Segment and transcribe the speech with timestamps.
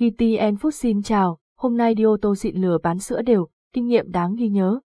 [0.00, 3.86] GTN Food xin chào, hôm nay đi ô tô xịn lừa bán sữa đều, kinh
[3.86, 4.80] nghiệm đáng ghi nhớ.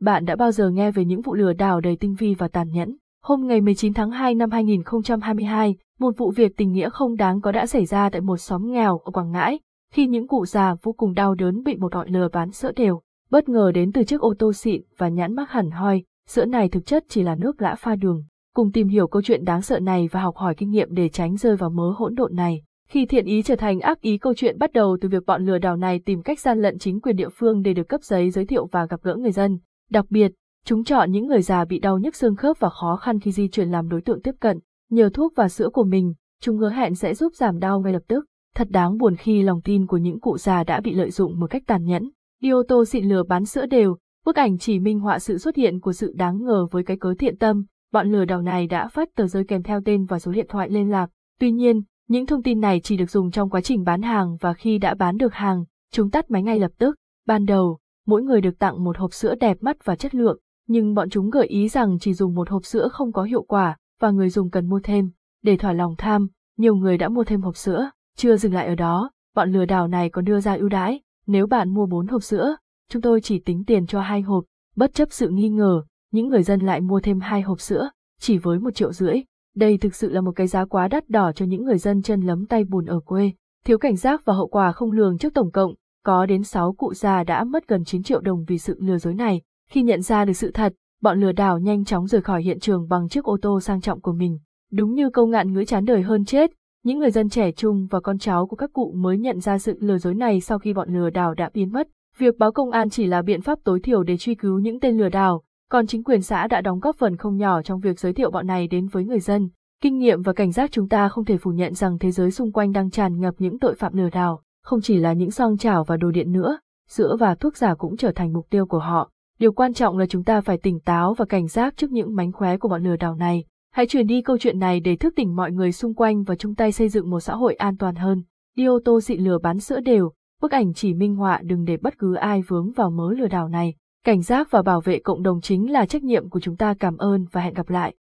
[0.00, 2.70] Bạn đã bao giờ nghe về những vụ lừa đảo đầy tinh vi và tàn
[2.70, 2.96] nhẫn?
[3.22, 7.52] Hôm ngày 19 tháng 2 năm 2022, một vụ việc tình nghĩa không đáng có
[7.52, 9.58] đã xảy ra tại một xóm nghèo ở Quảng Ngãi,
[9.92, 13.00] khi những cụ già vô cùng đau đớn bị một họ lừa bán sữa đều,
[13.30, 16.68] bất ngờ đến từ chiếc ô tô xịn và nhãn mắc hẳn hoi, sữa này
[16.68, 18.24] thực chất chỉ là nước lã pha đường.
[18.54, 21.36] Cùng tìm hiểu câu chuyện đáng sợ này và học hỏi kinh nghiệm để tránh
[21.36, 22.62] rơi vào mớ hỗn độn này.
[22.90, 25.58] Khi thiện ý trở thành ác ý câu chuyện bắt đầu từ việc bọn lừa
[25.58, 28.46] đảo này tìm cách gian lận chính quyền địa phương để được cấp giấy giới
[28.46, 29.58] thiệu và gặp gỡ người dân.
[29.90, 30.32] Đặc biệt,
[30.64, 33.48] chúng chọn những người già bị đau nhức xương khớp và khó khăn khi di
[33.48, 34.58] chuyển làm đối tượng tiếp cận.
[34.90, 38.02] Nhờ thuốc và sữa của mình, chúng hứa hẹn sẽ giúp giảm đau ngay lập
[38.08, 38.24] tức.
[38.54, 41.50] Thật đáng buồn khi lòng tin của những cụ già đã bị lợi dụng một
[41.50, 42.10] cách tàn nhẫn.
[42.42, 45.56] Đi ô tô xịn lừa bán sữa đều, bức ảnh chỉ minh họa sự xuất
[45.56, 47.64] hiện của sự đáng ngờ với cái cớ thiện tâm.
[47.92, 50.70] Bọn lừa đảo này đã phát tờ rơi kèm theo tên và số điện thoại
[50.70, 51.10] liên lạc.
[51.40, 54.54] Tuy nhiên, những thông tin này chỉ được dùng trong quá trình bán hàng và
[54.54, 56.96] khi đã bán được hàng, chúng tắt máy ngay lập tức.
[57.26, 60.94] Ban đầu, mỗi người được tặng một hộp sữa đẹp mắt và chất lượng, nhưng
[60.94, 64.10] bọn chúng gợi ý rằng chỉ dùng một hộp sữa không có hiệu quả và
[64.10, 65.10] người dùng cần mua thêm.
[65.42, 67.90] Để thỏa lòng tham, nhiều người đã mua thêm hộp sữa.
[68.16, 71.46] Chưa dừng lại ở đó, bọn lừa đảo này còn đưa ra ưu đãi, nếu
[71.46, 72.56] bạn mua 4 hộp sữa,
[72.90, 74.44] chúng tôi chỉ tính tiền cho hai hộp,
[74.76, 78.38] bất chấp sự nghi ngờ, những người dân lại mua thêm hai hộp sữa, chỉ
[78.38, 79.22] với một triệu rưỡi.
[79.58, 82.20] Đây thực sự là một cái giá quá đắt đỏ cho những người dân chân
[82.20, 83.32] lấm tay bùn ở quê.
[83.64, 86.94] Thiếu cảnh giác và hậu quả không lường trước tổng cộng, có đến 6 cụ
[86.94, 89.42] già đã mất gần 9 triệu đồng vì sự lừa dối này.
[89.70, 92.88] Khi nhận ra được sự thật, bọn lừa đảo nhanh chóng rời khỏi hiện trường
[92.88, 94.38] bằng chiếc ô tô sang trọng của mình.
[94.72, 96.50] Đúng như câu ngạn ngữ chán đời hơn chết,
[96.84, 99.76] những người dân trẻ trung và con cháu của các cụ mới nhận ra sự
[99.80, 101.88] lừa dối này sau khi bọn lừa đảo đã biến mất.
[102.18, 104.98] Việc báo công an chỉ là biện pháp tối thiểu để truy cứu những tên
[104.98, 108.12] lừa đảo, còn chính quyền xã đã đóng góp phần không nhỏ trong việc giới
[108.12, 109.48] thiệu bọn này đến với người dân.
[109.82, 112.52] Kinh nghiệm và cảnh giác chúng ta không thể phủ nhận rằng thế giới xung
[112.52, 115.84] quanh đang tràn ngập những tội phạm lừa đảo, không chỉ là những song chảo
[115.84, 119.10] và đồ điện nữa, sữa và thuốc giả cũng trở thành mục tiêu của họ.
[119.38, 122.32] Điều quan trọng là chúng ta phải tỉnh táo và cảnh giác trước những mánh
[122.32, 123.44] khóe của bọn lừa đảo này.
[123.72, 126.54] Hãy truyền đi câu chuyện này để thức tỉnh mọi người xung quanh và chung
[126.54, 128.22] tay xây dựng một xã hội an toàn hơn.
[128.56, 130.12] Đi ô tô xịn lừa bán sữa đều,
[130.42, 133.48] bức ảnh chỉ minh họa đừng để bất cứ ai vướng vào mớ lừa đảo
[133.48, 133.74] này.
[134.08, 136.96] Cảnh giác và bảo vệ cộng đồng chính là trách nhiệm của chúng ta cảm
[136.96, 137.94] ơn và hẹn gặp lại.